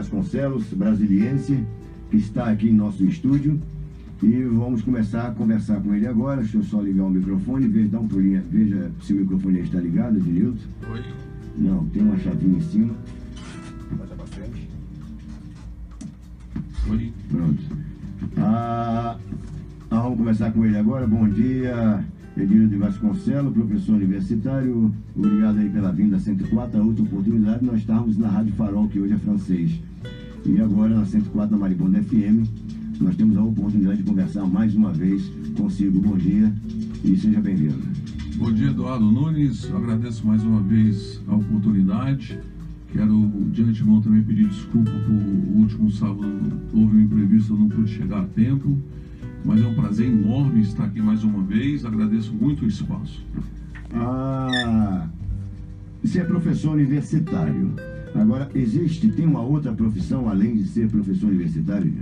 [0.00, 1.62] Vasconcelos, brasiliense,
[2.10, 3.60] que está aqui em nosso estúdio.
[4.22, 6.40] E vamos começar a conversar com ele agora.
[6.40, 9.78] Deixa eu só ligar o microfone, veja, dá um pulinho, veja se o microfone está
[9.78, 10.58] ligado, Edildo.
[10.90, 11.04] Oi.
[11.56, 12.94] Não, tem uma chavinha em cima.
[13.98, 14.68] Passa pra frente.
[16.90, 17.12] Oi.
[17.30, 17.62] Pronto.
[18.38, 19.18] Ah,
[19.90, 21.06] ah, vamos começar com ele agora.
[21.06, 22.02] Bom dia,
[22.36, 24.94] Edildo de Vasconcelos, professor universitário.
[25.16, 27.64] Obrigado aí pela vinda a 104, a outra oportunidade.
[27.64, 29.80] Nós estávamos na Rádio Farol, que hoje é francês.
[30.46, 32.46] E agora na 104, na Maribondo FM,
[33.00, 36.00] nós temos a oportunidade de conversar mais uma vez consigo.
[36.00, 36.52] Bom dia
[37.04, 37.82] e seja bem-vindo.
[38.36, 39.70] Bom dia, Eduardo Nunes.
[39.74, 42.38] Agradeço mais uma vez a oportunidade.
[42.92, 46.26] Quero de antemão também pedir desculpa por o último sábado
[46.72, 48.76] houve um imprevisto, eu não pude chegar a tempo.
[49.44, 51.84] Mas é um prazer enorme estar aqui mais uma vez.
[51.84, 53.24] Agradeço muito o espaço.
[53.92, 55.08] Ah,
[56.02, 57.74] você é professor universitário.
[58.14, 61.92] Agora, existe, tem uma outra profissão além de ser professor universitário?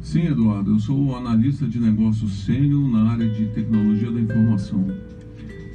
[0.00, 0.72] Sim, Eduardo.
[0.72, 4.86] Eu sou analista de negócios sênior na área de tecnologia da informação.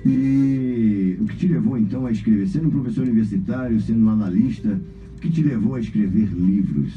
[0.06, 2.48] E o que te levou então a escrever?
[2.48, 4.80] Sendo um professor universitário, sendo um analista,
[5.18, 6.94] o que te levou a escrever livros?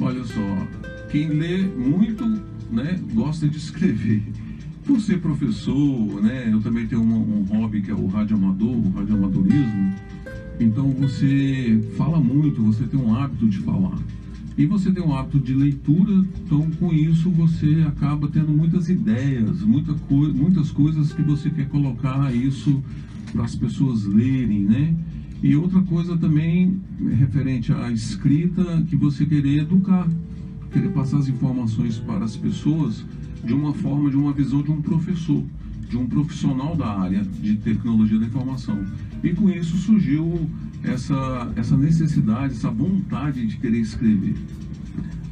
[0.00, 0.66] Olha só,
[1.10, 2.24] quem lê muito,
[2.70, 4.22] né, gosta de escrever.
[4.84, 8.90] Por ser professor, né, eu também tenho um, um hobby que é o radioamador, o
[8.90, 9.94] radioamadorismo.
[10.58, 13.98] Então você fala muito, você tem um hábito de falar.
[14.58, 16.12] E você tem um hábito de leitura,
[16.44, 21.66] então com isso você acaba tendo muitas ideias, muita co muitas coisas que você quer
[21.68, 22.82] colocar isso
[23.32, 24.94] para as pessoas lerem, né?
[25.42, 26.78] E outra coisa também
[27.16, 30.06] referente à escrita, que você querer educar,
[30.70, 33.04] querer passar as informações para as pessoas
[33.44, 35.44] de uma forma, de uma visão de um professor
[35.90, 38.78] de um profissional da área de tecnologia da informação.
[39.24, 40.48] E com isso surgiu
[40.84, 44.36] essa, essa necessidade, essa vontade de querer escrever.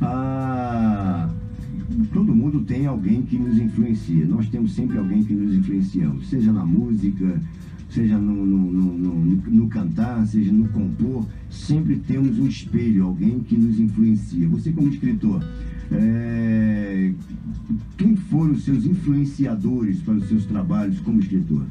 [0.03, 1.31] Ah,
[2.13, 4.27] todo mundo tem alguém que nos influencia.
[4.27, 7.41] Nós temos sempre alguém que nos influenciamos, seja na música,
[7.91, 9.15] seja no, no, no,
[9.51, 14.49] no, cantar, seja no compor, sempre temos um espelho, alguém que nos influencia.
[14.49, 15.43] Você como escritor,
[15.91, 17.13] é,
[17.97, 21.65] quem foram os seus influenciadores para os seus trabalhos como escritor?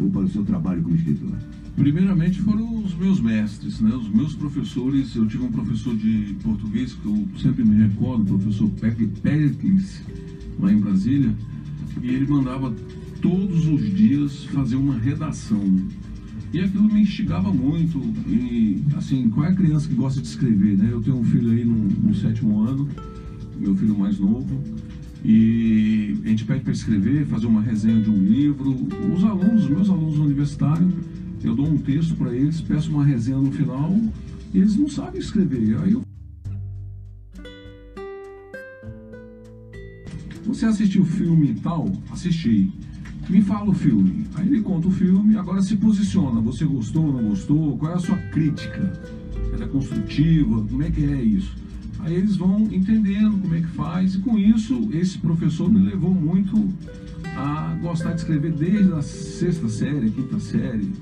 [0.00, 1.32] Ou para o seu trabalho como escritor?
[1.76, 3.92] Primeiramente foram os meus mestres, né?
[3.94, 5.14] os meus professores.
[5.16, 8.70] Eu tive um professor de português que eu sempre me recordo, o professor
[9.22, 10.00] Pericles,
[10.60, 11.34] lá em Brasília,
[12.00, 12.72] e ele mandava
[13.24, 15.64] todos os dias fazer uma redação.
[16.52, 17.98] E aquilo me instigava muito.
[18.28, 20.90] E, assim, qual é a criança que gosta de escrever, né?
[20.92, 22.86] Eu tenho um filho aí no, no sétimo ano,
[23.58, 24.62] meu filho mais novo,
[25.24, 28.76] e a gente pede para escrever, fazer uma resenha de um livro.
[29.16, 30.92] Os alunos, meus alunos universitários,
[31.42, 33.98] eu dou um texto para eles, peço uma resenha no final,
[34.52, 35.78] e eles não sabem escrever.
[35.82, 36.04] Aí eu
[40.46, 41.90] Você assistiu o filme tal?
[42.12, 42.70] Assisti.
[43.28, 44.26] Me fala o filme.
[44.34, 46.40] Aí ele conta o filme, agora se posiciona.
[46.42, 47.76] Você gostou, não gostou?
[47.78, 48.92] Qual é a sua crítica?
[49.52, 50.62] Ela é construtiva?
[50.62, 51.64] Como é que é isso?
[52.00, 56.12] Aí eles vão entendendo como é que faz, e com isso, esse professor me levou
[56.12, 56.68] muito
[57.34, 60.92] a gostar de escrever desde a sexta série, quinta série,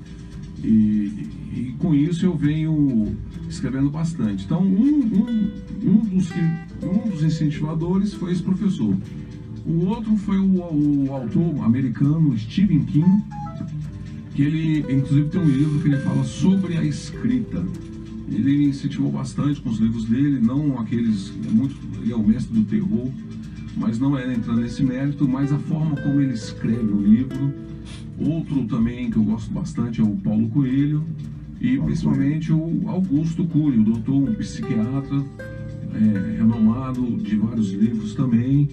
[0.63, 3.17] e, e com isso eu venho
[3.49, 4.45] escrevendo bastante.
[4.45, 5.51] Então, um, um,
[5.83, 6.29] um, dos,
[6.81, 8.95] um dos incentivadores foi esse professor.
[9.65, 13.23] O outro foi o, o autor americano Stephen King,
[14.35, 17.63] que ele, inclusive, tem um livro que ele fala sobre a escrita.
[18.29, 21.31] Ele me incentivou bastante com os livros dele, não aqueles.
[21.47, 23.09] É muito, ele é o mestre do terror,
[23.77, 27.53] mas não é entrando nesse mérito, mas a forma como ele escreve o livro.
[28.19, 31.03] Outro também que eu gosto bastante é o Paulo Coelho
[31.59, 35.23] e principalmente o Augusto Cury, o doutor, um psiquiatra
[35.95, 38.67] é, renomado de vários livros também.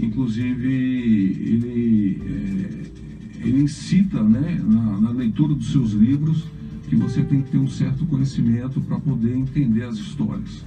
[0.00, 6.44] Inclusive, ele, é, ele incita né, na, na leitura dos seus livros
[6.88, 10.64] que você tem que ter um certo conhecimento para poder entender as histórias.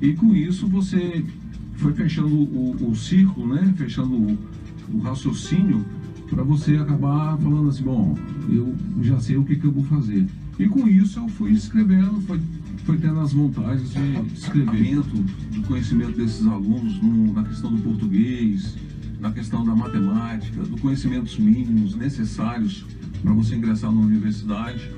[0.00, 1.24] E com isso você
[1.76, 3.72] foi fechando o, o círculo, né?
[3.76, 4.38] fechando o,
[4.92, 5.84] o raciocínio
[6.28, 8.16] para você acabar falando assim, bom,
[8.48, 10.26] eu já sei o que, que eu vou fazer.
[10.58, 12.40] E com isso eu fui escrevendo, foi,
[12.84, 15.16] foi tendo as vantagens de escrevimento,
[15.50, 18.76] de conhecimento desses alunos no, na questão do português,
[19.20, 22.84] na questão da matemática, dos conhecimentos mínimos necessários
[23.22, 24.90] para você ingressar na universidade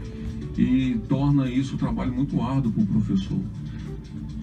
[0.56, 3.40] e torna isso um trabalho muito árduo para o professor.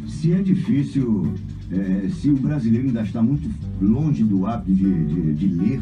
[0.07, 1.33] Se é difícil,
[1.71, 3.49] é, se o brasileiro ainda está muito
[3.81, 5.81] longe do hábito de, de, de ler,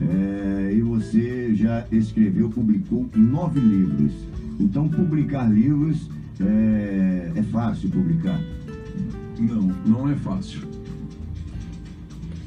[0.00, 4.12] é, e você já escreveu, publicou nove livros.
[4.58, 6.08] Então, publicar livros
[6.40, 8.40] é, é fácil publicar.
[9.38, 10.60] Não, não é fácil.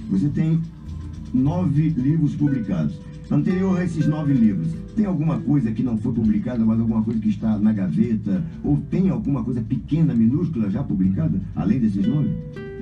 [0.09, 0.61] Você tem
[1.33, 2.99] nove livros publicados.
[3.31, 7.19] Anterior a esses nove livros, tem alguma coisa que não foi publicada, mas alguma coisa
[7.19, 8.43] que está na gaveta?
[8.63, 12.29] Ou tem alguma coisa pequena, minúscula já publicada, além desses nove?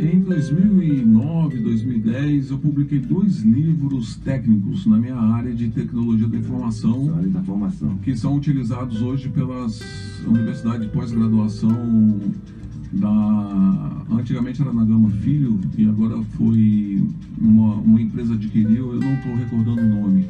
[0.02, 7.06] Em 2009, 2010, eu publiquei dois livros técnicos na minha área de tecnologia da informação,
[7.28, 7.40] da
[8.02, 9.80] que são utilizados hoje pelas
[10.26, 12.20] universidades de pós-graduação
[12.92, 17.04] da antigamente era na Gama Filho e agora foi
[17.40, 20.26] uma, uma empresa adquiriu, eu não estou recordando o nome.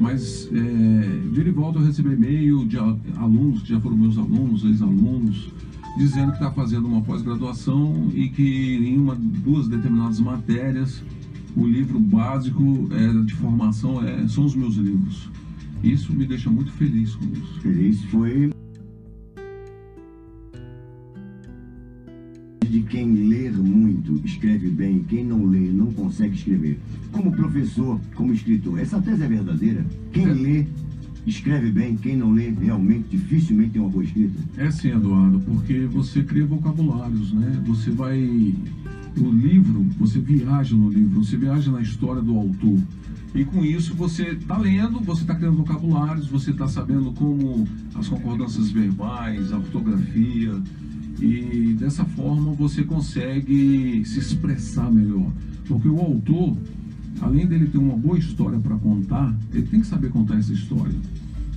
[0.00, 4.64] Mas é, vira e volta eu recebi e-mail de alunos, que já foram meus alunos,
[4.64, 5.52] ex-alunos,
[5.96, 11.02] dizendo que está fazendo uma pós-graduação e que em uma, duas determinadas matérias
[11.56, 15.30] o livro básico é, de formação é, são os meus livros.
[15.82, 17.60] Isso me deixa muito feliz com isso.
[17.60, 18.50] Feliz foi
[22.68, 26.80] de quem ler muito escreve bem, quem não lê não consegue escrever.
[27.12, 29.86] Como professor, como escritor, essa tese é verdadeira?
[30.12, 30.32] Quem é.
[30.32, 30.66] lê
[31.26, 34.38] escreve bem, quem não lê realmente dificilmente tem uma boa escrita?
[34.56, 37.62] É sim, Eduardo, porque você cria vocabulários, né?
[37.66, 38.54] Você vai.
[39.16, 42.78] O livro, você viaja no livro, você viaja na história do autor.
[43.32, 48.08] E com isso você está lendo, você está criando vocabulários, você está sabendo como as
[48.08, 50.60] concordâncias verbais, a ortografia,
[51.20, 55.32] e dessa forma você consegue se expressar melhor.
[55.66, 56.56] Porque o autor,
[57.20, 60.94] além dele ter uma boa história para contar, ele tem que saber contar essa história.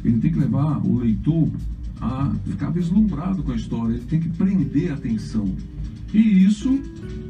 [0.03, 1.49] Ele tem que levar o leitor
[1.99, 5.51] a ficar vislumbrado com a história, ele tem que prender a atenção.
[6.13, 6.79] E isso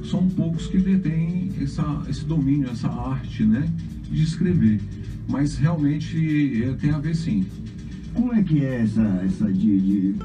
[0.03, 3.71] são poucos que detêm essa, esse domínio, essa arte né,
[4.11, 4.79] de escrever.
[5.27, 7.45] Mas realmente é, tem a ver sim.
[8.13, 10.15] Como é que é essa, essa de, de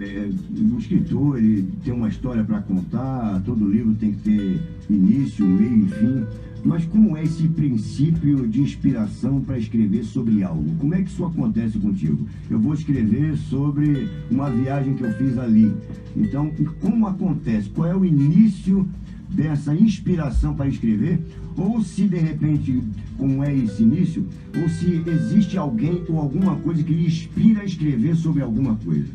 [0.00, 0.30] é,
[0.72, 5.84] o escritor ele tem uma história para contar, todo livro tem que ter início, meio
[5.84, 6.26] e fim.
[6.64, 10.74] Mas como é esse princípio de inspiração para escrever sobre algo?
[10.76, 12.26] Como é que isso acontece contigo?
[12.48, 15.70] Eu vou escrever sobre uma viagem que eu fiz ali.
[16.16, 16.50] Então,
[16.80, 17.68] como acontece?
[17.68, 18.88] Qual é o início
[19.28, 21.20] dessa inspiração para escrever?
[21.54, 22.82] Ou se de repente,
[23.18, 24.26] como é esse início,
[24.56, 29.08] ou se existe alguém ou alguma coisa que lhe inspira a escrever sobre alguma coisa?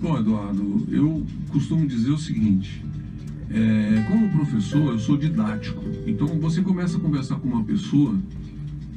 [0.00, 2.84] Bom, Eduardo, eu costumo dizer o seguinte:
[3.50, 5.82] é, como professor, eu sou didático.
[6.06, 8.14] Então, você começa a conversar com uma pessoa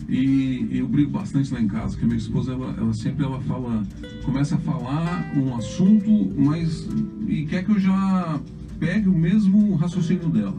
[0.09, 3.83] e eu brigo bastante lá em casa, que minha esposa, ela, ela sempre ela fala,
[4.23, 6.87] começa a falar um assunto, mas
[7.27, 8.39] e quer que eu já
[8.79, 10.57] pegue o mesmo raciocínio dela.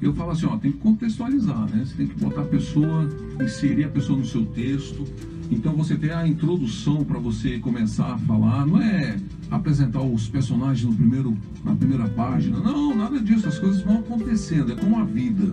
[0.00, 1.84] Eu falo assim, ó, tem que contextualizar, né?
[1.84, 3.06] Você tem que botar a pessoa,
[3.38, 5.04] inserir a pessoa no seu texto.
[5.50, 9.18] Então você tem a introdução para você começar a falar, não é
[9.50, 12.60] apresentar os personagens no primeiro, na primeira página.
[12.60, 13.48] Não, nada disso.
[13.48, 14.72] As coisas vão acontecendo.
[14.72, 15.52] É como a vida.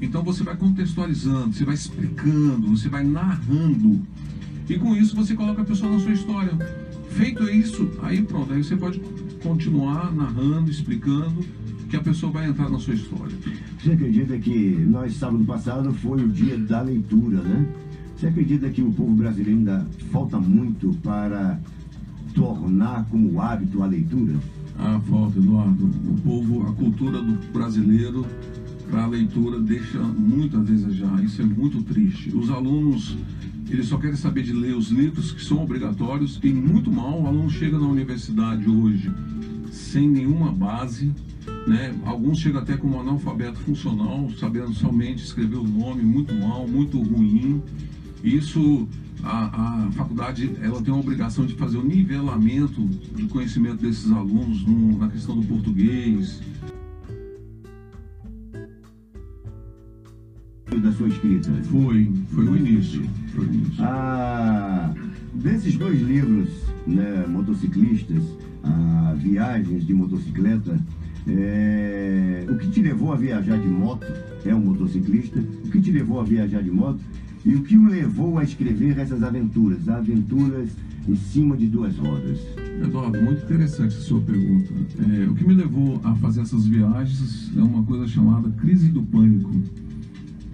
[0.00, 4.02] Então você vai contextualizando, você vai explicando, você vai narrando.
[4.68, 6.52] E com isso você coloca a pessoa na sua história.
[7.10, 9.00] Feito isso, aí pronto, aí você pode
[9.42, 11.44] continuar narrando, explicando
[11.88, 13.34] que a pessoa vai entrar na sua história.
[13.78, 17.66] Você acredita que nós, sábado passado, foi o dia da leitura, né?
[18.24, 21.60] Você acredita que o povo brasileiro ainda falta muito para
[22.34, 24.40] tornar como hábito a leitura?
[24.78, 25.84] Ah, falta, Eduardo.
[25.84, 28.24] O povo, a cultura do brasileiro
[28.88, 31.22] para a leitura deixa muito a desejar.
[31.22, 32.34] Isso é muito triste.
[32.34, 33.14] Os alunos,
[33.68, 37.26] eles só querem saber de ler os livros que são obrigatórios e muito mal o
[37.26, 39.12] aluno chega na universidade hoje
[39.70, 41.12] sem nenhuma base,
[41.66, 41.94] né?
[42.06, 47.60] Alguns chegam até como analfabeto funcional, sabendo somente escrever o nome muito mal, muito ruim.
[48.24, 48.88] Isso
[49.22, 52.82] a, a, faculdade ela tem a obrigação de fazer o nivelamento
[53.14, 56.40] de conhecimento desses alunos no, na questão do português.
[60.82, 61.52] Da sua escrita?
[61.70, 63.02] Foi, foi o início.
[63.34, 63.84] Foi o início.
[63.84, 64.94] Ah,
[65.34, 66.48] desses dois livros,
[66.86, 68.22] né, motociclistas,
[68.62, 70.80] ah, viagens de motocicleta,
[71.28, 74.06] é, o que te levou a viajar de moto
[74.44, 75.40] é um motociclista.
[75.64, 77.00] O que te levou a viajar de moto
[77.44, 80.70] e o que o levou a escrever essas aventuras, aventuras
[81.06, 82.38] em cima de duas rodas?
[82.82, 84.72] Eduardo, muito interessante a sua pergunta.
[85.10, 89.02] É, o que me levou a fazer essas viagens é uma coisa chamada crise do
[89.02, 89.50] pânico.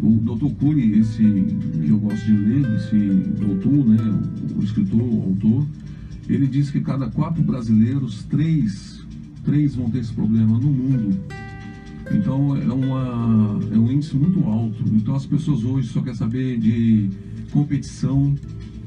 [0.02, 0.52] O Dr.
[0.59, 2.97] Cury, esse que eu gosto de ler, esse
[3.38, 4.20] doutor, né,
[4.56, 5.66] o, escritor, o autor,
[6.28, 9.06] ele diz que cada quatro brasileiros, três,
[9.44, 11.18] três vão ter esse problema no mundo.
[12.11, 14.83] Então é, uma, é um índice muito alto.
[14.93, 17.09] Então as pessoas hoje só querem saber de
[17.52, 18.35] competição,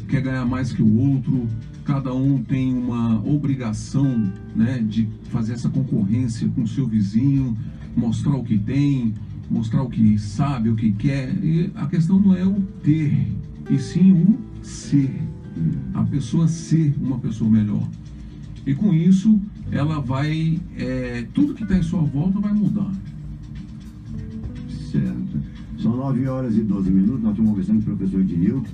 [0.07, 1.47] quer ganhar mais que o outro,
[1.85, 7.57] cada um tem uma obrigação né, de fazer essa concorrência com o seu vizinho.
[7.95, 9.13] mostrar o que tem,
[9.49, 11.33] mostrar o que sabe, o que quer.
[11.43, 13.27] E a questão não é o ter,
[13.69, 15.11] e sim o ser.
[15.93, 17.87] A pessoa ser uma pessoa melhor.
[18.65, 19.39] E com isso,
[19.71, 20.59] ela vai.
[20.77, 22.91] É, tudo que está em sua volta vai mudar.
[24.93, 25.39] Certo.
[25.79, 27.23] São 9 horas e 12 minutos.
[27.23, 28.69] Nós estamos conversando com o professor Ednilton,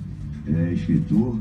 [0.46, 1.38] é, escritor,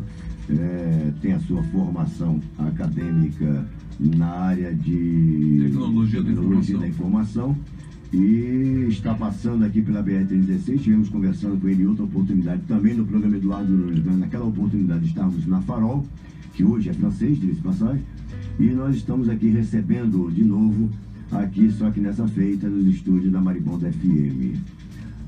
[0.50, 3.66] é, tem a sua formação acadêmica
[4.00, 7.50] na área de tecnologia, tecnologia da, informação.
[7.50, 7.58] da, informação.
[8.14, 10.76] e está passando aqui pela BR-36.
[10.76, 15.46] Estivemos conversando com ele em outra oportunidade, também no programa Eduardo Nunes, naquela oportunidade estávamos
[15.46, 16.06] na Farol,
[16.54, 18.02] que hoje é francês, diga-se passagem,
[18.58, 20.90] e nós estamos aqui recebendo de novo,
[21.32, 24.58] aqui, só que nessa feita, nos estúdios da Maribondo FM.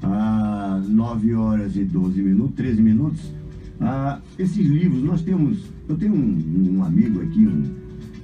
[0.04, 3.32] Às 9 horas e 12 minutos, 13 minutos,
[3.80, 7.64] ah, esses livros, nós temos, eu tenho um, um amigo aqui, um,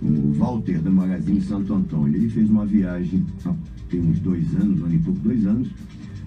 [0.03, 3.53] um Walter da Magazine Santo Antônio, ele fez uma viagem há
[3.89, 5.69] tem uns dois anos, um ano e pouco, dois anos,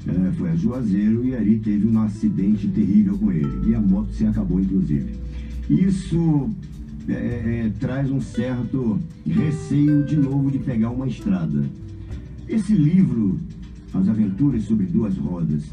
[0.06, 4.12] é, foi a Juazeiro e ali teve um acidente terrível com ele, e a moto
[4.12, 5.14] se acabou inclusive.
[5.68, 6.50] Isso
[7.08, 11.64] é, é, traz um certo receio de novo de pegar uma estrada.
[12.48, 13.38] Esse livro,
[13.94, 15.64] As Aventuras sobre Duas Rodas,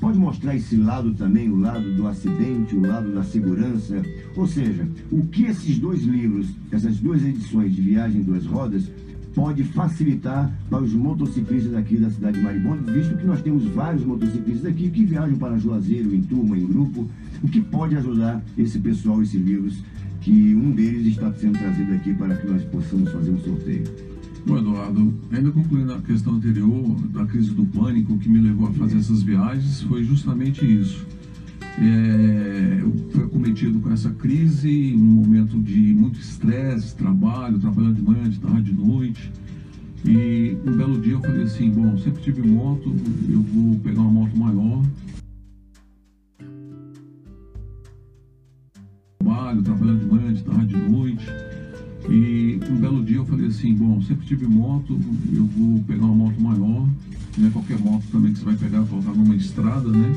[0.00, 4.02] pode mostrar esse lado também, o lado do acidente, o lado da segurança.
[4.36, 8.90] Ou seja, o que esses dois livros, essas duas edições de Viagem em Duas Rodas,
[9.34, 14.04] pode facilitar para os motociclistas aqui da cidade de Maribondo, visto que nós temos vários
[14.04, 17.08] motociclistas aqui que viajam para Juazeiro, em turma, em grupo,
[17.42, 19.82] o que pode ajudar esse pessoal, esses livros,
[20.24, 23.84] que um deles está sendo trazido aqui para que nós possamos fazer um sorteio.
[24.46, 28.72] Bom, Eduardo, ainda concluindo a questão anterior da crise do pânico que me levou a
[28.72, 31.06] fazer essas viagens, foi justamente isso.
[31.78, 38.02] É, eu fui acometido com essa crise, um momento de muito estresse, trabalho, trabalhando de
[38.02, 39.30] manhã, de tarde, de noite.
[40.06, 42.94] E um belo dia eu falei assim, bom, sempre tive moto,
[43.28, 44.82] eu vou pegar uma moto maior.
[49.24, 51.26] Trabalho, trabalhando de manhã, de tarde, de noite.
[52.10, 55.00] E um belo dia eu falei assim, bom, sempre tive moto,
[55.32, 56.86] eu vou pegar uma moto maior,
[57.38, 60.12] não é qualquer moto também que você vai pegar voltar numa estrada, né?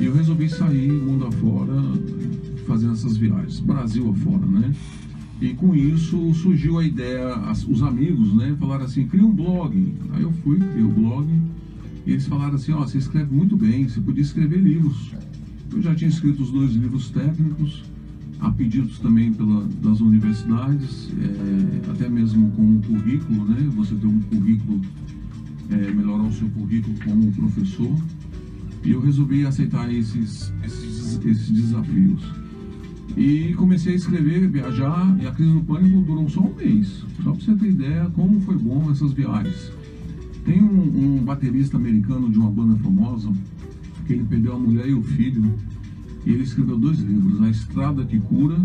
[0.00, 1.74] E eu resolvi sair mundo afora,
[2.68, 4.76] fazendo essas viagens, Brasil afora, né?
[5.40, 7.34] E com isso surgiu a ideia,
[7.68, 9.92] os amigos, né, falaram assim, cria um blog.
[10.12, 11.26] Aí eu fui, criei o blog,
[12.06, 15.10] e eles falaram assim, ó, oh, você escreve muito bem, você podia escrever livros.
[15.72, 17.89] Eu já tinha escrito os dois livros técnicos,
[18.40, 23.68] Há pedidos também pela, das universidades, é, até mesmo como currículo, né?
[23.76, 24.80] Você ter um currículo,
[25.70, 27.94] é, melhorar o seu currículo como professor.
[28.82, 32.22] E eu resolvi aceitar esses, esses, esses desafios.
[33.14, 37.04] E comecei a escrever, viajar, e a crise do pânico durou só um mês.
[37.22, 39.70] Só para você ter ideia como foi bom essas viagens.
[40.46, 43.30] Tem um, um baterista americano de uma banda famosa,
[44.06, 45.54] que ele perdeu a mulher e o filho
[46.24, 48.58] e ele escreveu dois livros, A Estrada que Cura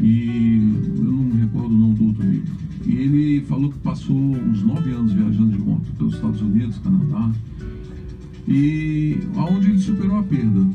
[0.00, 2.52] e eu não me recordo o nome do outro livro.
[2.86, 7.30] E ele falou que passou uns nove anos viajando de moto pelos Estados Unidos, Canadá,
[8.48, 10.66] e aonde ele superou a perda.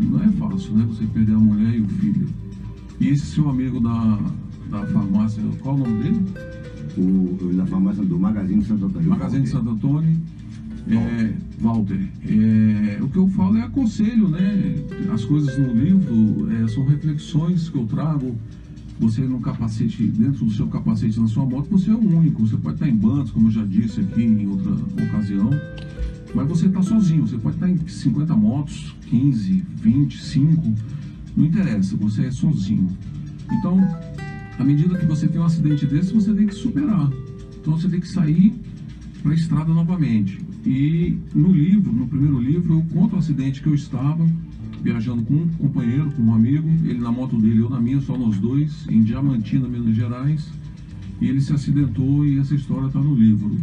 [0.00, 0.84] Não é fácil, né?
[0.88, 2.28] Você perder a mulher e o filho.
[3.00, 4.18] E esse seu amigo da,
[4.70, 6.24] da farmácia, qual o nome dele?
[6.98, 9.08] O, da farmácia do Magazine Santo Antônio.
[9.08, 10.16] Magazine Santo Antônio
[10.86, 14.74] é, Walter, é, o que eu falo é aconselho, né?
[15.12, 18.36] As coisas no livro é, são reflexões que eu trago.
[19.00, 22.44] Você no capacete, dentro do seu capacete na sua moto, você é o único.
[22.44, 25.50] Você pode estar em bandos, como eu já disse aqui em outra ocasião,
[26.34, 27.26] mas você está sozinho.
[27.26, 30.74] Você pode estar em 50 motos, 15, 20, 5,
[31.36, 32.88] não interessa, você é sozinho.
[33.52, 33.78] Então,
[34.58, 37.08] à medida que você tem um acidente desse, você tem que superar.
[37.60, 38.52] Então, você tem que sair
[39.22, 40.47] para a estrada novamente.
[40.64, 44.26] E no livro, no primeiro livro, eu conto o acidente que eu estava
[44.82, 48.16] viajando com um companheiro, com um amigo, ele na moto dele, eu na minha, só
[48.16, 50.52] nós dois, em Diamantina, Minas Gerais,
[51.20, 53.56] e ele se acidentou e essa história está no livro.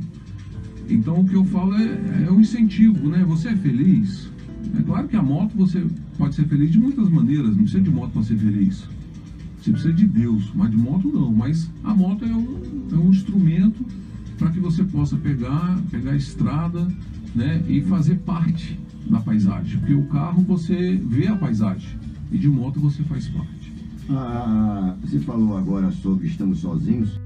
[0.90, 3.24] Então o que eu falo é, é um incentivo, né?
[3.28, 4.30] Você é feliz?
[4.78, 5.86] É claro que a moto você
[6.18, 8.88] pode ser feliz de muitas maneiras, não precisa de moto para ser feliz.
[9.60, 11.34] Você precisa de Deus, mas de moto não.
[11.34, 12.60] Mas a moto é um,
[12.92, 13.84] é um instrumento
[14.38, 16.88] para que você possa pegar, pegar a estrada
[17.34, 19.80] né, e fazer parte da paisagem.
[19.80, 21.98] Porque o carro você vê a paisagem
[22.32, 23.74] e de moto você faz parte.
[24.10, 27.20] Ah, você falou agora sobre estamos sozinhos.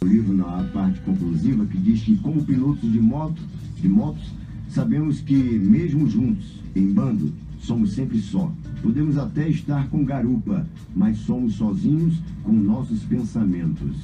[0.00, 3.42] O livro na parte conclusiva que diz que como pilotos de moto,
[3.80, 4.30] de motos,
[4.68, 8.52] sabemos que mesmo juntos, em bando, somos sempre só.
[8.86, 10.64] Podemos até estar com garupa,
[10.94, 13.96] mas somos sozinhos com nossos pensamentos.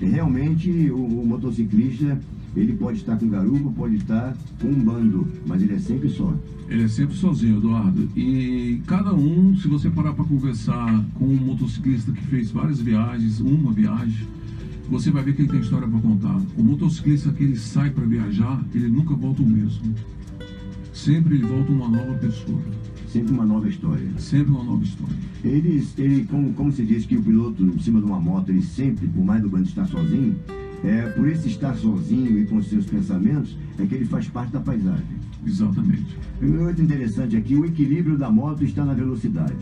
[0.00, 2.16] realmente o, o motociclista
[2.54, 6.32] ele pode estar com garupa, pode estar com um bando, mas ele é sempre só.
[6.68, 8.08] Ele é sempre sozinho, Eduardo.
[8.16, 13.40] E cada um, se você parar para conversar com um motociclista que fez várias viagens,
[13.40, 14.24] uma viagem,
[14.88, 16.40] você vai ver que ele tem história para contar.
[16.56, 19.92] O motociclista que ele sai para viajar, ele nunca volta o mesmo.
[20.94, 22.62] Sempre ele volta uma nova pessoa.
[23.16, 24.06] Sempre uma nova história.
[24.18, 25.16] Sempre uma nova história.
[25.42, 28.60] Ele, ele como, como se diz que o piloto em cima de uma moto, ele
[28.60, 30.36] sempre, por mais do bando estar sozinho,
[30.84, 34.52] é, por esse estar sozinho e com os seus pensamentos, é que ele faz parte
[34.52, 35.16] da paisagem.
[35.46, 36.14] Exatamente.
[36.42, 39.56] Muito interessante aqui, o equilíbrio da moto está na velocidade.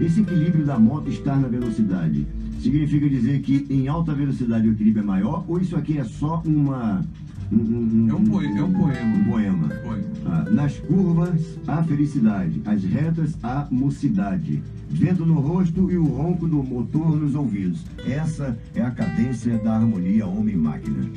[0.00, 2.26] Esse equilíbrio da moto está na velocidade.
[2.58, 6.42] Significa dizer que em alta velocidade o equilíbrio é maior ou isso aqui é só
[6.44, 7.06] uma.
[7.52, 9.24] Um, um, é, um poema, é um poema.
[9.24, 9.68] Poema.
[9.82, 10.04] poema.
[10.26, 14.62] Ah, nas curvas há felicidade, as retas há mocidade.
[14.88, 17.84] Vento no rosto e o ronco do motor nos ouvidos.
[18.06, 21.10] Essa é a cadência da harmonia homem-máquina.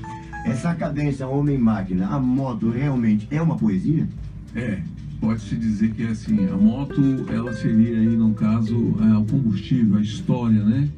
[0.45, 4.07] Essa cadência homem-máquina, a moto realmente é uma poesia?
[4.55, 4.79] É,
[5.19, 9.97] pode-se dizer que é assim, a moto, ela seria aí, no caso, é, o combustível,
[9.97, 10.89] a história, né?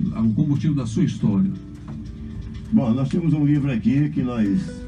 [0.00, 1.50] O combustível da sua história.
[2.74, 4.82] Bom, nós temos um livro aqui que nós,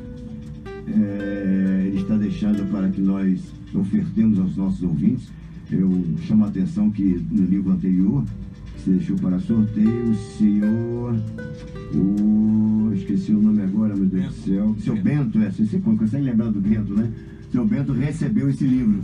[0.88, 3.40] é, ele está deixando para que nós
[3.72, 5.28] ofertemos aos nossos ouvintes.
[5.70, 8.24] Eu chamo a atenção que no livro anterior,
[8.74, 11.14] que você deixou para sorteio, o senhor.
[11.94, 14.76] O, esqueci o nome agora, meu Deus do céu.
[14.80, 17.08] Seu Bento, é, você consegue lembrar do Bento, né?
[17.52, 19.00] Seu Bento recebeu esse livro.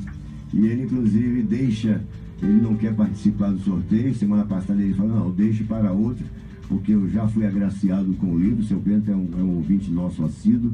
[0.52, 2.00] E ele, inclusive, deixa.
[2.42, 4.12] Ele não quer participar do sorteio.
[4.12, 6.26] Semana passada ele falou: não, deixe para outro,
[6.68, 8.64] porque eu já fui agraciado com o livro.
[8.64, 10.72] Seu Bento é um, é um ouvinte nosso assíduo.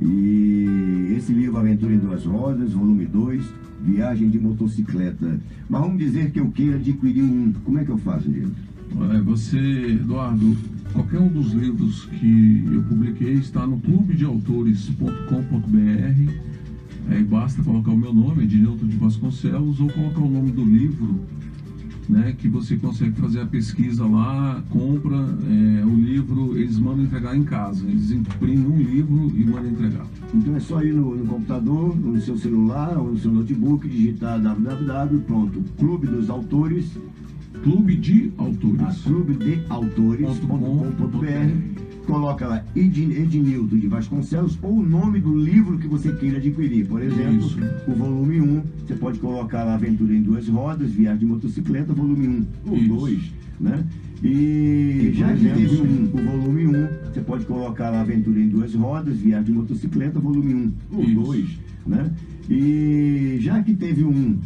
[0.00, 5.38] E esse livro, Aventura em Duas Rodas, volume 2 viagem de motocicleta.
[5.68, 7.52] Mas vamos dizer que eu queira adquirir um.
[7.64, 8.50] Como é que eu faço, Diego?
[9.12, 10.56] É, você, Eduardo,
[10.92, 16.32] qualquer um dos livros que eu publiquei está no clubedeautores.com.br.
[17.08, 21.20] Aí basta colocar o meu nome, Ednilton de Vasconcelos, ou colocar o nome do livro
[22.08, 27.36] né, que você consegue fazer a pesquisa lá, compra é, o livro, eles mandam entregar
[27.36, 27.86] em casa.
[27.86, 30.06] Eles imprimem um livro e mandam entregar.
[30.32, 34.40] Então é só ir no, no computador, no seu celular ou no seu notebook, digitar
[34.40, 36.86] www, pronto, Clube dos Autores.
[37.62, 38.82] Clube de Autores.
[38.82, 46.38] Ah, clubedeautores.com.br coloca lá Ednilton de Vasconcelos ou o nome do livro que você queira
[46.38, 46.86] adquirir.
[46.86, 47.58] Por exemplo, Isso.
[47.86, 52.28] o volume 1, você pode colocar lá Aventura em Duas Rodas, Viagem de Motocicleta, volume
[52.28, 53.84] 1 ou 2, né?
[54.22, 58.74] E já que teve um, o volume 1, você pode colocar lá Aventura em Duas
[58.74, 62.10] Rodas, Viagem de Motocicleta, volume 1 ou 2, né?
[62.48, 64.38] E já que teve um,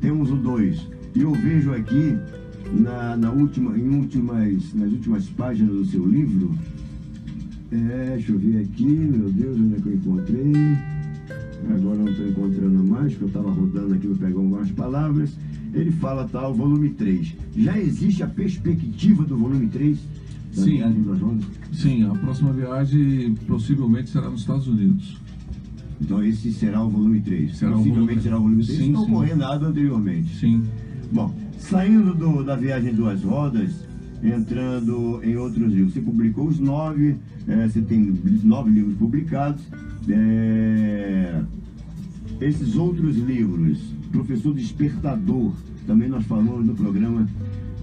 [0.00, 0.88] temos o 2.
[1.14, 2.16] E eu vejo aqui
[2.72, 6.54] na, na última, em últimas, nas últimas páginas do seu livro,
[7.74, 10.52] é, deixa eu ver aqui, meu Deus, onde é que eu encontrei?
[11.74, 15.36] Agora não estou encontrando mais, porque eu estava rodando aqui para pegar algumas palavras.
[15.72, 17.34] Ele fala tal, volume 3.
[17.56, 19.98] Já existe a perspectiva do volume 3?
[20.54, 20.70] Da Sim.
[20.76, 21.44] viagem das ondas?
[21.72, 25.16] Sim, a próxima viagem possivelmente será nos Estados Unidos.
[26.00, 27.56] Então esse será o volume 3.
[27.56, 29.10] Será o Possivelmente volume- será o volume 3, Sim, não sim.
[29.12, 30.36] ocorrer nada anteriormente.
[30.36, 30.62] Sim.
[31.10, 33.72] Bom, saindo do- da viagem duas rodas,
[34.24, 35.92] entrando em outros livros.
[35.92, 39.62] Você publicou os nove, eh, você tem nove livros publicados.
[40.08, 41.42] eh,
[42.40, 43.78] esses outros livros,
[44.10, 45.52] Professor Despertador,
[45.86, 47.28] também nós falamos no programa,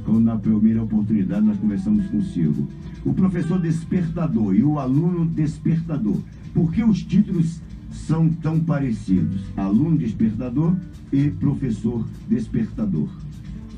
[0.03, 2.67] quando na primeira oportunidade nós conversamos consigo.
[3.05, 6.17] O Professor Despertador e o Aluno Despertador.
[6.53, 9.41] Por que os títulos são tão parecidos?
[9.55, 10.75] Aluno Despertador
[11.11, 13.09] e Professor Despertador.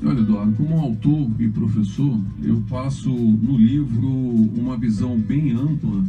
[0.02, 6.04] Olha, Eduardo, como autor e professor, eu passo no livro uma visão bem ampla,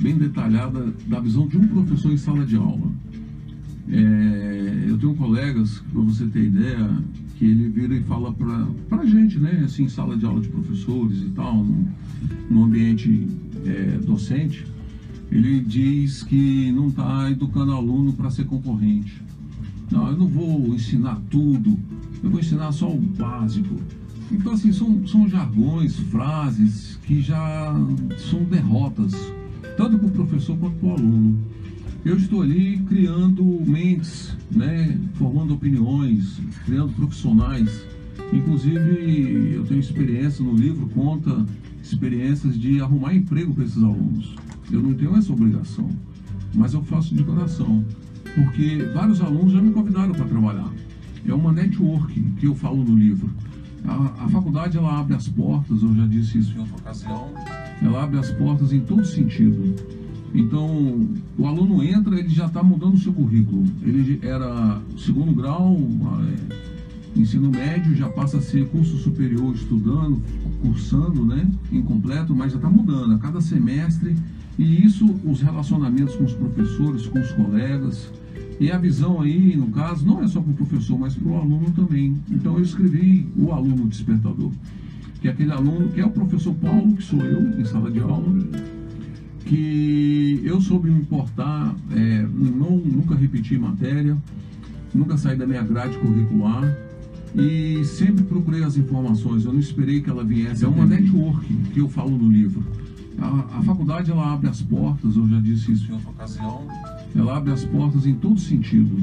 [0.00, 2.90] bem detalhada da visão de um professor em sala de aula.
[3.88, 6.98] É, eu tenho colegas, para você ter ideia,
[7.36, 10.48] que ele vira e fala para a gente, né, assim, em sala de aula de
[10.48, 11.88] professores e tal, no,
[12.50, 13.28] no ambiente
[13.64, 14.66] é, docente,
[15.30, 19.20] ele diz que não está educando aluno para ser concorrente.
[19.90, 21.78] Não, eu não vou ensinar tudo,
[22.22, 23.76] eu vou ensinar só o básico.
[24.30, 27.74] Então, assim, são, são jargões, frases que já
[28.30, 29.12] são derrotas,
[29.76, 31.38] tanto para o professor quanto para o aluno.
[32.04, 37.84] Eu estou ali criando mentes, né, formando opiniões, criando profissionais.
[38.32, 41.44] Inclusive, eu tenho experiência no livro, conta
[41.82, 44.34] experiências de arrumar emprego para esses alunos.
[44.70, 45.88] Eu não tenho essa obrigação,
[46.54, 47.84] mas eu faço de coração,
[48.34, 50.72] porque vários alunos já me convidaram para trabalhar.
[51.26, 53.28] É uma network que eu falo no livro.
[53.84, 57.30] A, a faculdade ela abre as portas, eu já disse isso em outra ocasião,
[57.82, 59.74] ela abre as portas em todo sentido.
[60.34, 61.08] Então,
[61.38, 63.64] o aluno entra, ele já está mudando o seu currículo.
[63.82, 70.20] Ele era segundo grau, é, ensino médio, já passa a ser curso superior estudando,
[70.60, 71.48] cursando, né?
[71.72, 74.14] Incompleto, mas já está mudando a cada semestre.
[74.58, 78.10] E isso, os relacionamentos com os professores, com os colegas.
[78.58, 81.36] E a visão aí, no caso, não é só para o professor, mas para o
[81.36, 82.16] aluno também.
[82.30, 84.50] Então eu escrevi o aluno despertador,
[85.20, 88.00] que é aquele aluno que é o professor Paulo, que sou eu, em sala de
[88.00, 88.32] aula,
[89.44, 94.16] que eu soube me importar, é, não, nunca repeti matéria,
[94.94, 96.76] nunca saí da minha grade curricular
[97.34, 99.44] e sempre procurei as informações.
[99.44, 100.64] Eu não esperei que ela viesse.
[100.64, 102.64] É uma network que eu falo no livro.
[103.18, 106.66] A, a faculdade ela abre as portas, eu já disse isso em outra ocasião,
[107.16, 108.96] ela abre as portas em todo sentido.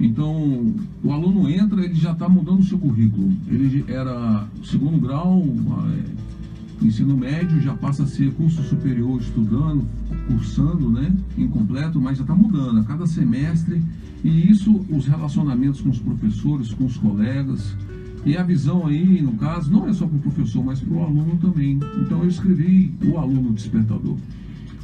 [0.00, 3.32] Então, o aluno entra, ele já está mudando o seu currículo.
[3.48, 9.84] Ele era segundo grau, é, ensino médio já passa a ser curso superior estudando,
[10.28, 11.12] cursando, né?
[11.36, 13.82] Incompleto, mas já está mudando a cada semestre.
[14.22, 17.76] E isso, os relacionamentos com os professores, com os colegas.
[18.24, 21.02] E a visão aí, no caso, não é só para o professor, mas para o
[21.02, 21.78] aluno também.
[22.00, 24.16] Então eu escrevi o aluno despertador,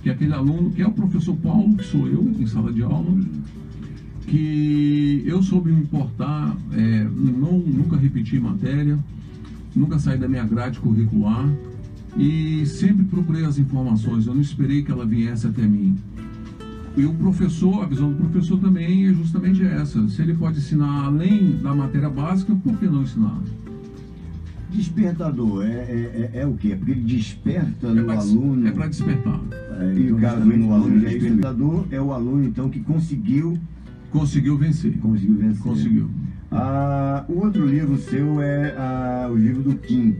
[0.04, 2.82] que é aquele aluno que é o professor Paulo, que sou eu, em sala de
[2.82, 3.18] aula,
[4.26, 8.98] que eu soube me importar, é, não, nunca repeti matéria,
[9.74, 11.48] nunca saí da minha grade curricular,
[12.18, 15.96] e sempre procurei as informações, eu não esperei que ela viesse até mim.
[16.98, 20.06] E o professor, a visão do professor também é justamente essa.
[20.10, 23.40] Se ele pode ensinar além da matéria básica, por que não ensinar?
[24.74, 26.72] Despertador é, é, é, é o quê?
[26.72, 28.66] É porque ele desperta é no pra, aluno.
[28.66, 29.40] É para despertar.
[29.80, 33.58] É, e o caso no aluno é despertador é o aluno então que conseguiu.
[34.10, 34.96] Conseguiu vencer.
[34.98, 35.62] Conseguiu vencer.
[35.62, 36.10] Conseguiu.
[36.50, 40.16] Ah, o outro livro seu é ah, o livro do Kim.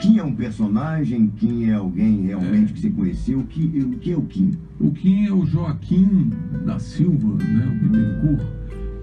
[0.00, 2.74] Kim é um personagem, Kim é alguém realmente é.
[2.74, 3.40] que você conheceu.
[3.40, 4.52] O que, o que é o Kim?
[4.80, 6.30] O Kim é o Joaquim
[6.64, 8.46] da Silva, né, o Bittencourt,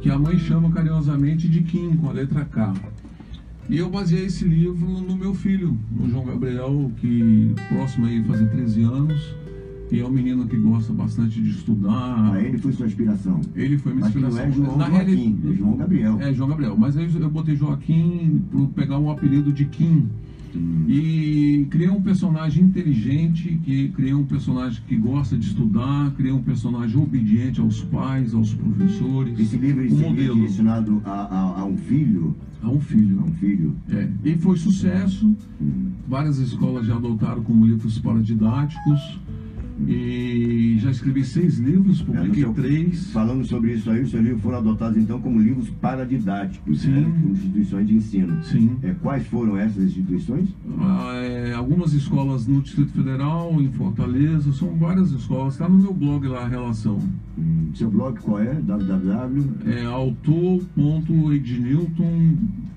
[0.01, 2.73] que a mãe chama carinhosamente de Kim, com a letra K.
[3.69, 8.49] E eu baseei esse livro no meu filho, no João Gabriel, que próximo aí fazer
[8.49, 9.35] 13 anos.
[9.91, 12.33] E é um menino que gosta bastante de estudar.
[12.33, 13.39] Ah, ele foi sua inspiração.
[13.55, 14.45] Ele foi minha inspiração.
[14.45, 16.17] Mas não é João Na Joaquim, é João Gabriel.
[16.21, 16.77] É, João Gabriel.
[16.77, 20.09] Mas aí eu botei Joaquim para pegar um apelido de Kim
[20.87, 26.41] e criei um personagem inteligente, que criei um personagem que gosta de estudar, criei um
[26.41, 29.39] personagem obediente aos pais, aos professores.
[29.39, 32.35] Esse livro um modelo direcionado a, a, a, um filho?
[32.61, 33.19] A um filho.
[33.19, 33.75] A um filho.
[33.89, 34.09] É.
[34.23, 35.35] E foi sucesso.
[35.61, 35.91] Hum.
[36.07, 39.19] Várias escolas já adotaram como livros paradidáticos.
[39.85, 43.11] E já escrevi seis livros, publiquei é, seu, três.
[43.11, 46.91] Falando sobre isso aí, os seus livros foram adotados então como livros paradidáticos, Sim.
[46.91, 47.29] Né?
[47.31, 48.43] instituições de ensino.
[48.43, 48.77] Sim.
[48.81, 50.49] É, quais foram essas instituições?
[50.79, 55.53] Ah, é, algumas escolas no Distrito Federal, em Fortaleza, são várias escolas.
[55.53, 56.99] Está no meu blog lá a relação.
[57.37, 58.53] Hum, seu blog qual é?
[58.55, 59.49] www?
[59.65, 59.85] É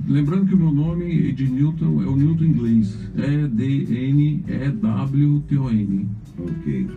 [0.07, 2.99] Lembrando que o meu nome, Ednilton, é o Newton inglês.
[3.15, 6.07] É D-N-E-W-T-O-N.
[6.37, 6.87] Ok.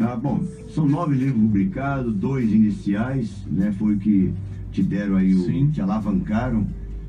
[0.00, 3.72] Ah, bom, são nove livros publicados, dois iniciais, né?
[3.72, 4.32] Foi o que
[4.72, 5.70] te deram aí, o, Sim.
[5.70, 6.66] te alavancaram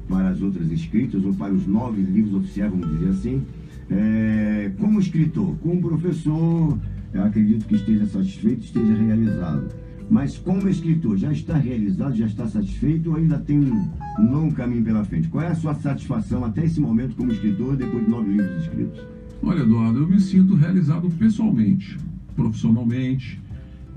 [0.08, 3.44] para as outras escritas, ou para os nove livros oficiais, vamos dizer assim.
[3.92, 6.80] É, como escritor, como professor,
[7.14, 9.70] eu acredito que esteja satisfeito, esteja realizado.
[10.10, 14.84] Mas como escritor, já está realizado, já está satisfeito ou ainda tem um, longo caminho
[14.84, 15.28] pela frente?
[15.28, 19.06] Qual é a sua satisfação até esse momento como escritor, depois de nove livros escritos?
[19.42, 21.98] Olha, Eduardo, eu me sinto realizado pessoalmente,
[22.36, 23.40] profissionalmente,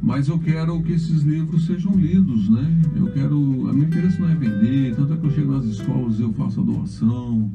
[0.02, 2.82] mas eu quero que esses livros sejam lidos, né?
[2.96, 3.68] Eu quero.
[3.68, 6.60] A meu interesse não é vender, tanto é que eu chego nas escolas eu faço
[6.60, 7.50] a doação,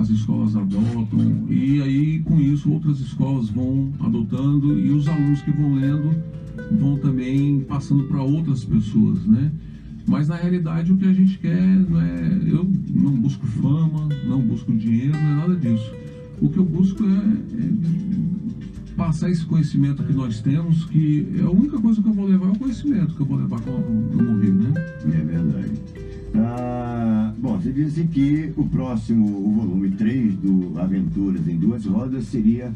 [0.00, 5.50] as escolas adotam, e aí com isso outras escolas vão adotando e os alunos que
[5.50, 6.14] vão lendo
[6.72, 9.50] vão também passando para outras pessoas, né?
[10.06, 12.40] Mas na realidade o que a gente quer não é.
[12.46, 15.92] Eu não busco fama, não busco dinheiro, não é nada disso.
[16.40, 21.50] O que eu busco é, é passar esse conhecimento que nós temos, que é a
[21.50, 23.78] única coisa que eu vou levar é o conhecimento que eu vou levar quando
[24.12, 24.72] eu morrer, né?
[25.06, 25.72] É verdade.
[26.34, 32.24] Ah, bom, você disse que o próximo, o volume 3 do Aventuras em Duas Rodas
[32.24, 32.72] seria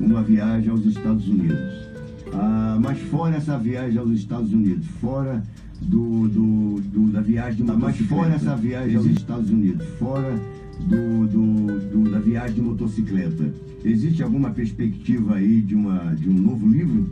[0.00, 1.86] uma viagem aos Estados Unidos.
[2.32, 5.42] Ah, mas fora essa viagem aos Estados Unidos, fora
[5.80, 10.38] do, do, do da viagem de uma mas fora essa viagem aos Estados Unidos, fora
[10.80, 13.52] do, do, do, da viagem de motocicleta,
[13.84, 17.08] existe alguma perspectiva aí de, uma, de um novo livro?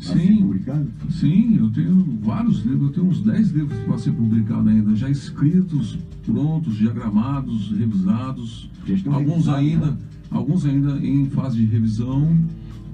[0.00, 0.36] Sim.
[0.38, 0.86] publicado?
[1.10, 5.10] Sim, eu tenho vários livros, eu tenho uns 10 livros para ser publicado ainda, já
[5.10, 8.70] escritos, prontos, diagramados, revisados.
[9.06, 9.96] Alguns ainda, né?
[10.30, 12.36] alguns ainda em fase de revisão,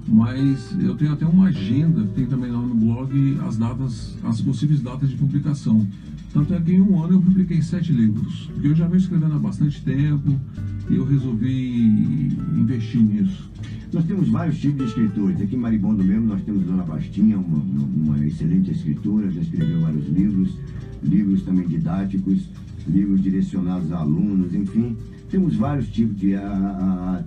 [0.08, 4.80] mas eu tenho até uma agenda, tem também lá no blog as datas, as possíveis
[4.80, 5.86] datas de publicação.
[6.32, 9.34] Tanto é que em um ano eu publiquei sete livros, porque eu já venho escrevendo
[9.34, 10.38] há bastante tempo
[10.90, 13.50] e eu resolvi investir nisso.
[13.96, 15.40] Nós temos vários tipos de escritores.
[15.40, 19.80] Aqui em Maribondo mesmo nós temos Dona Bastinha, uma, uma- uma excelente escritora, já escreveu
[19.80, 20.50] vários livros,
[21.02, 22.46] livros também didáticos,
[22.86, 24.94] livros direcionados a alunos, enfim.
[25.30, 27.24] Temos vários tipos de a-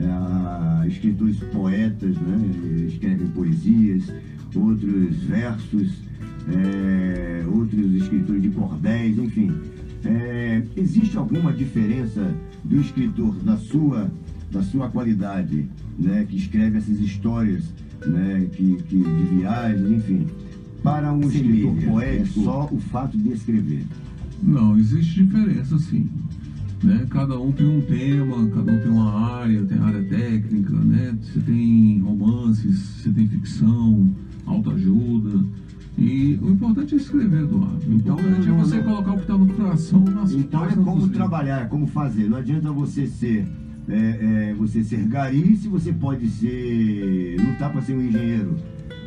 [0.00, 2.86] a- a- escritores poetas, né?
[2.88, 4.12] escrevem poesias,
[4.56, 6.02] outros versos,
[6.52, 9.52] é, outros escritores de cordéis, enfim.
[10.04, 14.10] É, existe alguma diferença do escritor da sua
[14.50, 17.64] da sua qualidade, né, que escreve essas histórias,
[18.06, 20.26] né, que, que de viagens, enfim,
[20.82, 23.84] para um escritor Semelha, poético, é só o fato de escrever.
[24.42, 26.08] Não, existe diferença sim.
[26.82, 27.04] Né?
[27.10, 31.18] Cada um tem um tema, cada um tem uma área, tem área técnica, né?
[31.20, 34.08] Você tem romances, você tem ficção,
[34.46, 35.44] autoajuda.
[35.98, 37.80] E o importante é escrever, Eduardo.
[37.84, 40.76] O Então, importante é você não- colocar o que está no coração nas Então é
[40.76, 42.30] como trabalhar, é como fazer.
[42.30, 43.48] Não adianta você ser
[43.88, 48.56] é, é, você ser gari se você pode ser lutar para ser um engenheiro.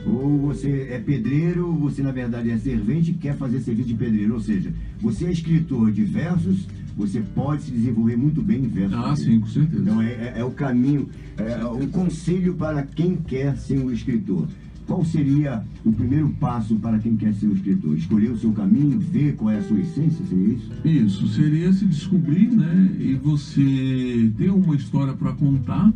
[0.05, 4.33] Ou você é pedreiro, você na verdade é servente e quer fazer serviço de pedreiro.
[4.33, 6.67] Ou seja, você é escritor de versos,
[6.97, 8.97] você pode se desenvolver muito bem em versos.
[8.97, 9.81] Ah, sim, com certeza.
[9.81, 14.47] Então é, é- é o caminho, é um conselho para quem quer ser um escritor.
[14.91, 17.97] Qual seria o primeiro passo para quem quer ser um escritor?
[17.97, 20.71] Escolher o seu caminho, ver qual é a sua essência, seria isso?
[20.83, 22.93] Isso, seria se descobrir, né?
[22.99, 25.93] E você ter uma história para contar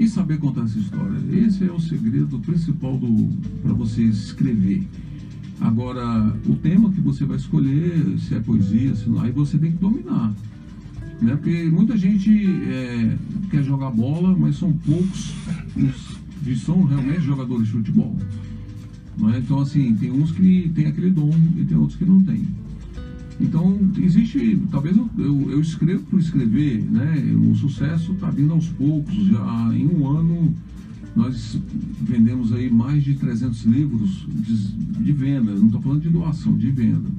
[0.00, 1.16] e saber contar essa história.
[1.30, 3.00] Esse é o segredo principal
[3.62, 4.82] para você escrever.
[5.60, 9.70] Agora, o tema que você vai escolher, se é poesia, se não, aí você tem
[9.70, 10.34] que dominar.
[11.22, 11.36] Né?
[11.36, 12.28] Porque muita gente
[12.64, 13.16] é,
[13.48, 15.32] quer jogar bola, mas são poucos
[15.76, 18.16] os que são realmente jogadores de futebol.
[19.32, 19.38] É?
[19.38, 22.46] Então, assim, tem uns que têm aquele dom e tem outros que não têm.
[23.40, 27.34] Então, existe, talvez eu, eu, eu escrevo por escrever, né?
[27.50, 29.14] O sucesso está vindo aos poucos.
[29.26, 30.54] Já em um ano,
[31.16, 31.58] nós
[32.00, 35.52] vendemos aí mais de 300 livros de, de venda.
[35.52, 37.10] Não estou falando de doação, de venda.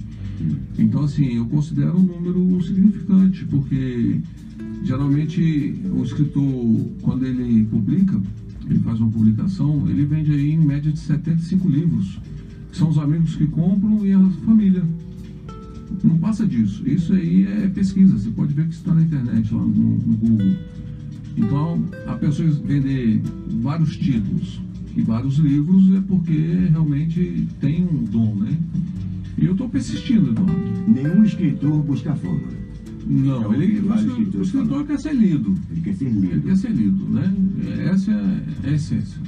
[0.77, 4.19] Então, assim, eu considero um número significante, porque
[4.83, 6.43] geralmente o escritor,
[7.01, 8.21] quando ele publica,
[8.69, 12.19] ele faz uma publicação, ele vende aí em média de 75 livros.
[12.71, 14.83] que São os amigos que compram e a família.
[16.03, 16.87] Não passa disso.
[16.87, 18.17] Isso aí é pesquisa.
[18.17, 20.55] Você pode ver que está na internet, lá no, no Google.
[21.37, 23.21] Então, a pessoa vender
[23.61, 24.61] vários títulos
[24.95, 28.57] e vários livros é porque realmente tem um dom, né?
[29.37, 30.53] E eu estou persistindo, Eduardo.
[30.87, 32.64] Nenhum escritor busca fama.
[33.05, 35.55] Não, É ele, o, escritor, quer ser lido.
[35.69, 36.41] Ele quer ser Ele lido.
[36.41, 37.35] quer ser lido, né?
[37.91, 39.21] Essa é a essência.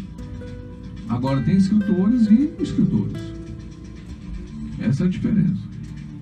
[1.09, 3.21] Agora, tem escritores e escritores.
[4.79, 5.67] Essa é a diferença.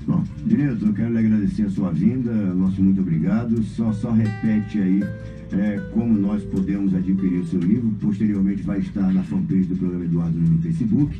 [0.06, 3.64] Bom, diretor, eu quero lhe agradecer a sua vinda, nosso muito obrigado.
[3.64, 5.04] Só, só repete aí
[5.52, 7.90] é, como nós podemos adquirir o seu livro.
[8.00, 11.20] Posteriormente vai estar na fanpage do programa Eduardo no Facebook,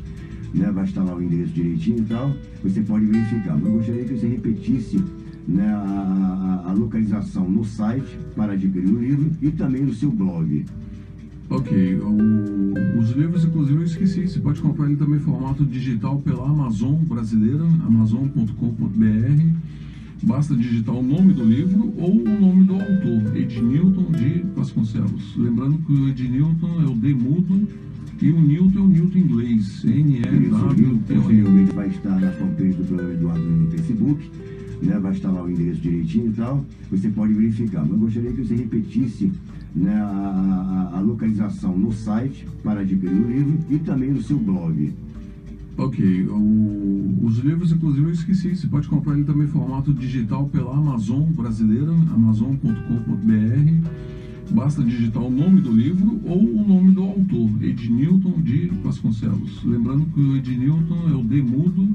[0.54, 0.70] né?
[0.70, 2.36] vai estar lá o endereço direitinho e tal.
[2.62, 3.56] Você pode verificar.
[3.56, 5.02] Mas eu gostaria que você repetisse
[5.46, 10.64] né, a, a- localização no site para adquirir o livro e também no seu blog.
[11.48, 14.26] Ok, o- os livros, inclusive, eu esqueci.
[14.28, 19.54] Você pode comprar ele também em formato digital pela Amazon brasileira, amazon.com.br.
[20.22, 25.34] Basta digitar o nome do livro ou o nome do autor, Ednilton de Vasconcelos.
[25.36, 27.68] Lembrando que o Ednilton é o D mudo
[28.20, 31.64] e o Newton é o Newton inglês, N-E-W-T-O-N.
[31.74, 34.30] vai estar na fanpage do programa Eduardo no Facebook,
[34.82, 34.98] né?
[34.98, 36.64] vai estar lá o endereço direitinho e tal.
[36.90, 37.82] Você pode verificar.
[37.82, 39.32] Mas eu gostaria que você repetisse
[39.74, 44.38] né, a, a- a localização no site para adquirir o livro e também no seu
[44.38, 44.92] blog.
[45.78, 48.56] Ok, o- os livros, inclusive, eu esqueci.
[48.56, 53.88] Você pode comprar ele também em formato digital pela Amazon brasileira, amazon.com.br.
[54.54, 59.60] Basta digitar o nome do livro ou o nome do autor, Ednilton de Vasconcelos.
[59.64, 61.88] Lembrando que o Ednilton é o D mudo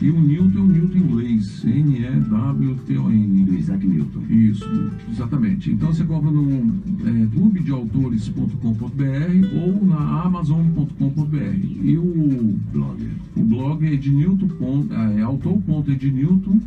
[0.00, 3.58] e o Newton é o Newton inglês, Do N-E-W-T-O-N.
[3.58, 4.22] Isaac Newton.
[4.30, 4.64] Isso,
[5.10, 5.72] exatamente.
[5.72, 6.72] Então você compra no
[7.04, 11.66] é, clubedeautores.com.br ou na amazon.com.br.
[11.82, 13.08] E o Blog.
[13.36, 14.86] o blog é ednilton.
[15.16, 16.60] É autor.ednilton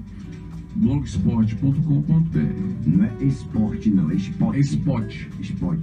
[0.76, 2.40] blogspot.com.br.
[2.86, 4.56] Não é esporte, não, é spot.
[4.56, 5.16] É spot.
[5.42, 5.80] Spot.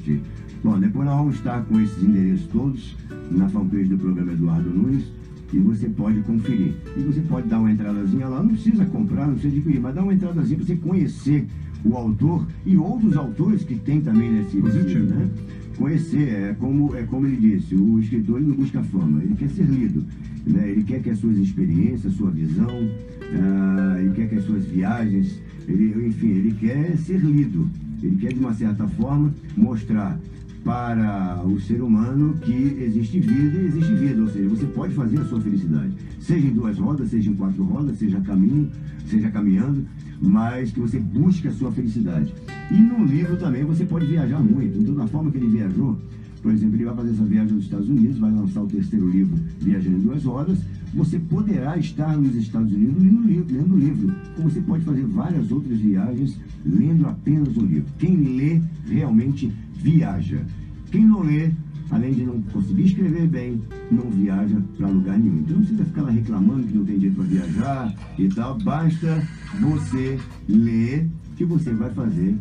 [0.62, 2.94] Bom, depois nós vamos estar com esses endereços todos
[3.30, 5.04] na fanpage do programa Eduardo Nunes
[5.52, 6.74] e você pode conferir.
[6.96, 10.02] E você pode dar uma entradazinha lá, não precisa comprar, não precisa adquirir, mas dá
[10.02, 11.46] uma entradazinha para você conhecer
[11.84, 15.06] o autor e outros autores que tem também nesse Positivo.
[15.06, 15.28] né?
[15.76, 19.48] Conhecer, é como, é como ele disse, o escritor ele não busca fama, ele quer
[19.50, 20.04] ser lido.
[20.44, 20.70] Né?
[20.70, 22.90] Ele quer que as suas experiências, sua visão,
[23.32, 27.68] ah, ele quer que as suas viagens, ele, enfim, ele quer ser lido.
[28.02, 30.18] Ele quer, de uma certa forma, mostrar
[30.64, 35.18] para o ser humano que existe vida e existe vida, ou seja, você pode fazer
[35.20, 38.70] a sua felicidade, seja em duas rodas, seja em quatro rodas, seja caminho,
[39.06, 39.86] seja caminhando,
[40.20, 42.32] mas que você busque a sua felicidade.
[42.70, 45.98] E no livro também você pode viajar muito, então da forma que ele viajou,
[46.42, 49.36] por exemplo, ele vai fazer essa viagem nos Estados Unidos, vai lançar o terceiro livro,
[49.60, 50.58] Viajando em Duas Rodas.
[50.94, 54.14] Você poderá estar nos Estados Unidos lendo o livro, lendo livro.
[54.36, 57.92] Como você pode fazer várias outras viagens lendo apenas um livro.
[57.98, 60.44] Quem lê realmente viaja.
[60.90, 61.50] Quem não lê,
[61.90, 65.40] além de não conseguir escrever bem, não viaja para lugar nenhum.
[65.40, 68.58] Então não precisa ficar lá reclamando que não tem dinheiro para viajar e tal.
[68.58, 69.28] Basta
[69.60, 72.34] você ler que você vai fazer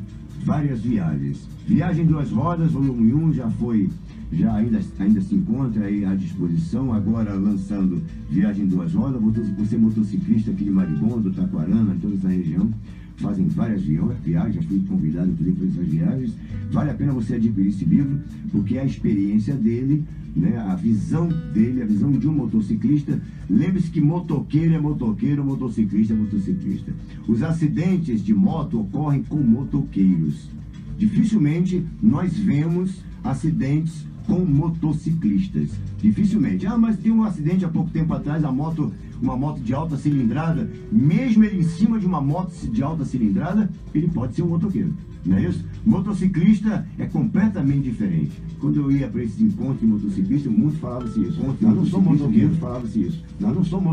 [0.46, 1.57] várias viagens.
[1.68, 3.90] Viagem em duas rodas, volume 1 já foi,
[4.32, 9.78] já ainda, ainda se encontra aí à disposição, agora lançando Viagem em duas rodas, você
[9.78, 12.72] motociclista aqui de Maribondo, Taquarana, toda essa região,
[13.18, 16.34] fazem várias viagens, já fui convidado para fazer essas viagens.
[16.72, 18.18] Vale a pena você adquirir esse livro,
[18.50, 23.20] porque a experiência dele, né, a visão dele, a visão de um motociclista.
[23.50, 26.94] Lembre-se que motoqueiro é motoqueiro, motociclista é motociclista.
[27.28, 30.56] Os acidentes de moto ocorrem com motoqueiros.
[30.98, 35.70] Dificilmente nós vemos acidentes com motociclistas.
[36.02, 36.68] Dificilmente.
[36.68, 39.98] Ah, mas tem um acidente há pouco tempo atrás, a moto, uma moto de alta
[39.98, 44.50] cilindrada, mesmo ele em cima de uma moto de alta cilindrada, ele pode ser um
[44.50, 44.94] motoqueiro.
[45.26, 45.64] Não é isso?
[45.86, 48.32] Motociclista é completamente diferente.
[48.60, 51.42] Quando eu ia para esses encontros de motociclistas, muitos falavam-se isso.
[51.42, 53.24] Nós não somos motoqueiros, falava-se isso.
[53.40, 53.86] Nós não somos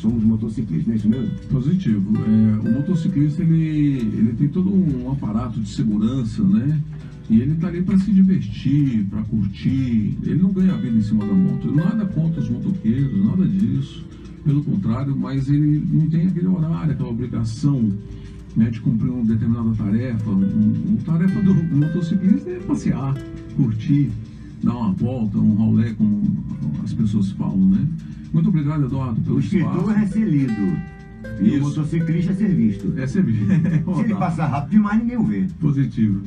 [0.00, 1.30] somos motociclistas, não é isso mesmo?
[1.50, 2.12] Positivo.
[2.16, 6.80] É, o motociclista ele, ele tem todo um aparato de segurança, né?
[7.30, 10.16] E ele tá ali para se divertir, para curtir.
[10.22, 11.74] Ele não ganha vida em cima da moto.
[11.74, 14.04] Nada contra os motoqueiros, nada disso.
[14.44, 17.92] Pelo contrário, mas ele não tem aquele horário, aquela obrigação
[18.56, 20.30] né, de cumprir uma determinada tarefa.
[20.30, 23.14] Uma tarefa do motociclista é passear,
[23.56, 24.10] curtir,
[24.62, 26.22] dar uma volta, um rolê, como
[26.82, 27.86] as pessoas falam, né?
[28.32, 29.98] Muito obrigado, Eduardo, pelo O escritor espaço.
[29.98, 30.78] é ser lido.
[31.40, 31.58] E Isso.
[31.58, 32.94] o motociclista é ser visto.
[32.96, 33.46] É servir.
[33.96, 35.46] Se ele passar rápido demais, ninguém o vê.
[35.60, 36.22] Positivo.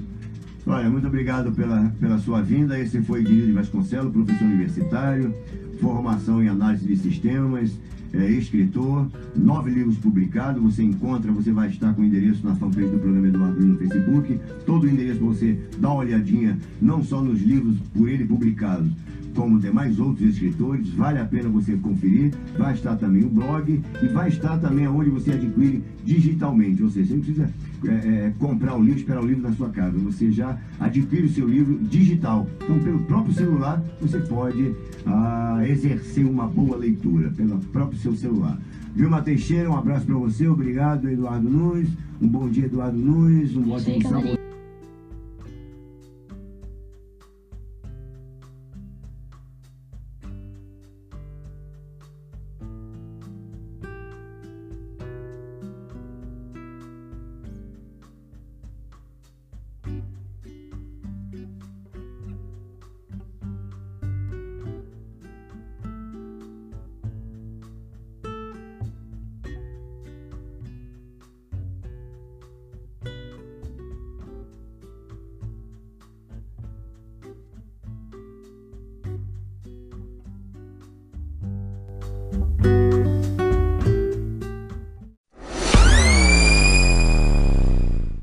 [0.65, 2.79] Olha, muito obrigado pela, pela sua vinda.
[2.79, 5.33] Esse foi Guilherme de Vasconcelos, professor universitário,
[5.79, 7.71] formação em análise de sistemas,
[8.13, 10.61] é, escritor, nove livros publicados.
[10.61, 14.39] Você encontra, você vai estar com o endereço na fanpage do programa Eduardo no Facebook.
[14.65, 18.91] Todo o endereço você dar uma olhadinha, não só nos livros por ele publicados,
[19.35, 20.89] como demais outros escritores.
[20.89, 22.31] Vale a pena você conferir.
[22.57, 26.83] Vai estar também o blog e vai estar também onde você adquire digitalmente.
[26.83, 27.49] Ou seja, você não precisa
[27.85, 29.97] é, é, comprar o livro, esperar o livro na sua casa.
[29.99, 32.47] Você já adquire o seu livro digital.
[32.63, 34.73] Então, pelo próprio celular, você pode
[35.05, 38.57] ah, exercer uma boa leitura, pelo próprio seu celular.
[38.93, 40.47] Vilma Teixeira, um abraço para você.
[40.47, 41.89] Obrigado, Eduardo Nunes.
[42.21, 43.55] Um bom dia, Eduardo Nunes.
[43.55, 44.40] Um ótimo sábado.